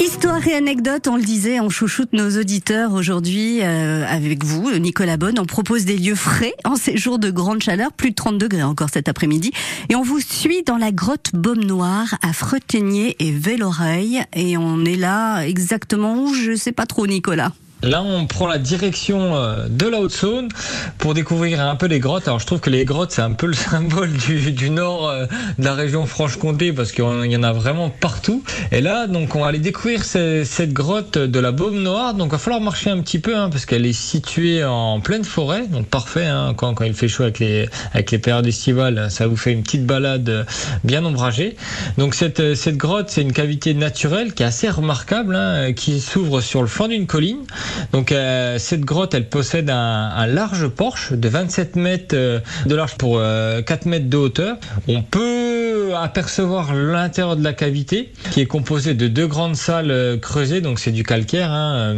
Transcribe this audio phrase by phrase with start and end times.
[0.00, 5.16] Histoire et anecdote, on le disait, on chouchoute nos auditeurs aujourd'hui euh, avec vous, Nicolas
[5.16, 5.38] Bonne.
[5.38, 8.62] On propose des lieux frais en ces jours de grande chaleur, plus de 30 degrés
[8.62, 9.52] encore cet après-midi.
[9.90, 14.22] Et on vous suit dans la grotte Baume Noire à Fretenier et Velloreille.
[14.34, 17.52] Et on est là exactement où Je sais pas trop, Nicolas.
[17.84, 20.48] Là, on prend la direction euh, de la Haute-Saône
[20.96, 22.26] pour découvrir un peu les grottes.
[22.26, 25.26] Alors, je trouve que les grottes, c'est un peu le symbole du, nord euh,
[25.58, 28.42] de la région Franche-Comté parce qu'il y en a vraiment partout.
[28.72, 32.14] Et là, donc, on va aller découvrir cette grotte de la Baume Noire.
[32.14, 35.24] Donc, il va falloir marcher un petit peu hein, parce qu'elle est située en pleine
[35.24, 35.66] forêt.
[35.66, 36.24] Donc, parfait.
[36.24, 39.62] Hein, quand, il fait chaud avec les, avec les périodes estivales, ça vous fait une
[39.62, 40.46] petite balade
[40.84, 41.54] bien ombragée.
[41.98, 46.40] Donc, cette, cette grotte, c'est une cavité naturelle qui est assez remarquable, hein, qui s'ouvre
[46.40, 47.44] sur le flanc d'une colline.
[47.92, 52.96] Donc euh, cette grotte, elle possède un, large porche de 27 mètres euh, de large
[52.96, 54.56] pour 4 euh, mètres de hauteur.
[54.88, 60.60] On peut apercevoir l'intérieur de la cavité qui est composé de deux grandes salles creusées,
[60.60, 61.52] donc c'est du calcaire.
[61.52, 61.94] Hein,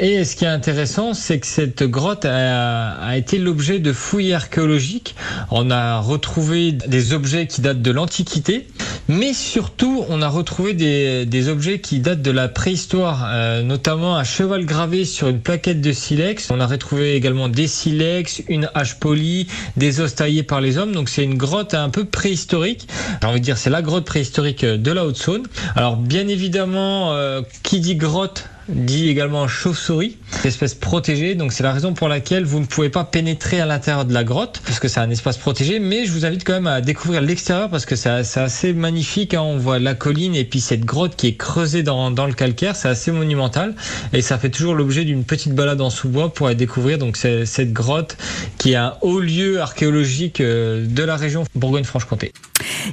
[0.00, 5.14] et ce qui est intéressant, c'est que cette grotte a été l'objet de fouilles archéologiques.
[5.50, 8.66] On a retrouvé des objets qui datent de l'Antiquité.
[9.10, 14.24] Mais surtout, on a retrouvé des, objets qui datent de la préhistoire, euh, notamment un
[14.24, 16.50] cheval gravé sur une plaquette de silex.
[16.50, 19.46] On a retrouvé également des silex, une hache polie,
[19.78, 20.92] des os taillés par les hommes.
[20.92, 22.86] Donc c'est une grotte un peu préhistorique.
[23.22, 25.46] J'ai envie de dire, c'est la grotte préhistorique de la Haute-Saône.
[25.74, 31.34] Alors bien évidemment, euh, qui dit grotte dit également chauve-souris, espèce protégée.
[31.34, 34.24] Donc c'est la raison pour laquelle vous ne pouvez pas pénétrer à l'intérieur de la
[34.24, 35.78] grotte, parce que c'est un espace protégé.
[35.78, 39.34] Mais je vous invite quand même à découvrir l'extérieur, parce que c'est assez magnifique.
[39.34, 39.42] Hein.
[39.42, 42.76] On voit la colline et puis cette grotte qui est creusée dans, dans le calcaire.
[42.76, 43.74] C'est assez monumental.
[44.12, 47.72] Et ça fait toujours l'objet d'une petite balade en sous-bois pour aller découvrir donc cette
[47.72, 48.16] grotte
[48.58, 52.32] qui est un haut lieu archéologique euh, de la région Bourgogne-Franche-Comté.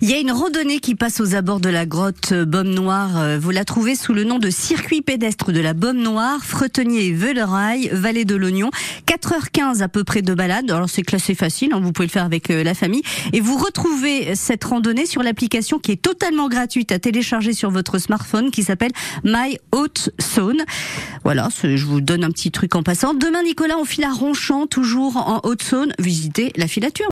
[0.00, 3.18] Il y a une randonnée qui passe aux abords de la grotte Baume Noire.
[3.18, 7.12] Euh, vous la trouvez sous le nom de circuit pédestre de la Baume Noire, Fretenier
[7.12, 8.70] Veleraille, Vallée de l'Oignon.
[9.06, 10.70] 4h15 à peu près de balade.
[10.70, 13.02] Alors c'est classé facile, hein, vous pouvez le faire avec euh, la famille.
[13.32, 17.98] Et vous retrouvez cette randonnée sur l'application qui est totalement gratuite à télécharger sur votre
[17.98, 18.92] smartphone qui s'appelle
[19.24, 20.64] My Haute Saône.
[21.24, 23.14] Voilà, je vous donne un petit truc en passant.
[23.14, 25.92] Demain, Nicolas, on file à Ronchamp, toujours en Haute-Saône.
[25.98, 27.02] Visitez la filature.